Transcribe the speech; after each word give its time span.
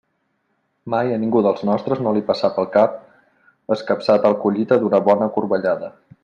Mai 0.93 1.11
a 1.17 1.17
ningú 1.25 1.41
dels 1.47 1.61
nostres 1.69 2.01
no 2.05 2.13
li 2.15 2.23
passà 2.29 2.51
pel 2.55 2.69
cap 2.77 2.97
escapçar 3.77 4.17
tal 4.25 4.39
collita 4.47 4.81
d'una 4.85 5.03
bona 5.11 5.29
corbellada. 5.37 5.93